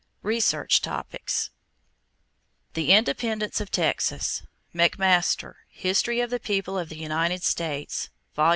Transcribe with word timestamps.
=Research 0.23 0.81
Topics= 0.81 1.51
=The 2.73 2.91
Independence 2.91 3.61
of 3.61 3.69
Texas.= 3.69 4.41
McMaster, 4.73 5.57
History 5.69 6.21
of 6.21 6.31
the 6.31 6.39
People 6.39 6.75
of 6.75 6.89
the 6.89 6.97
United 6.97 7.43
States, 7.43 8.09
Vol. 8.35 8.49